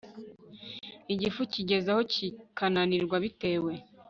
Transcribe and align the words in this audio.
Igifu 1.13 1.41
kigeza 1.51 1.89
aho 1.93 2.01
kikananirwa 2.13 3.15
bitewe 3.23 3.73